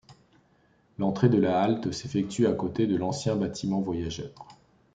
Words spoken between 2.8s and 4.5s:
de l'ancien bâtiment voyageurs.